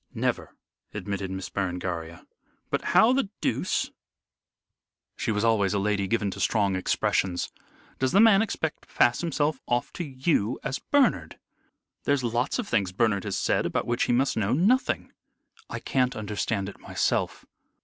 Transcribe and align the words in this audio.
"Never," 0.15 0.55
admitted 0.95 1.29
Miss 1.29 1.47
Berengaria. 1.49 2.25
"But 2.71 2.85
how 2.97 3.13
the 3.13 3.29
deuce" 3.39 3.91
she 5.15 5.29
was 5.31 5.43
always 5.43 5.75
a 5.75 5.77
lady 5.77 6.07
given 6.07 6.31
to 6.31 6.39
strong 6.39 6.75
expressions 6.75 7.51
"does 7.99 8.11
the 8.11 8.19
man 8.19 8.41
expect 8.41 8.81
to 8.81 8.95
pass 8.95 9.21
himself 9.21 9.59
off 9.67 9.93
to 9.93 10.03
you 10.03 10.59
as 10.63 10.79
Bernard? 10.79 11.37
There's 12.05 12.23
lots 12.23 12.57
of 12.57 12.67
things 12.67 12.91
Bernard 12.91 13.25
has 13.25 13.37
said 13.37 13.67
about 13.67 13.85
which 13.85 14.05
he 14.05 14.11
must 14.11 14.35
know 14.35 14.53
nothing." 14.53 15.13
"I 15.69 15.79
can't 15.79 16.15
understand 16.15 16.67
it 16.67 16.79
myself. 16.79 17.45